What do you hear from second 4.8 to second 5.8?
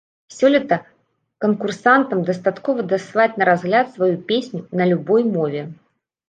на любой мове.